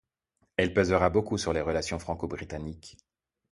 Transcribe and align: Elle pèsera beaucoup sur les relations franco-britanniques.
Elle 0.57 0.73
pèsera 0.73 1.11
beaucoup 1.11 1.37
sur 1.37 1.53
les 1.53 1.61
relations 1.61 1.99
franco-britanniques. 1.99 2.97